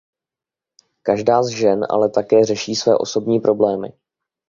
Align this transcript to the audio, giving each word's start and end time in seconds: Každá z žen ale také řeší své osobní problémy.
Každá 1.01 1.43
z 1.43 1.47
žen 1.49 1.79
ale 1.89 2.09
také 2.09 2.45
řeší 2.45 2.75
své 2.75 2.97
osobní 2.97 3.39
problémy. 3.39 3.89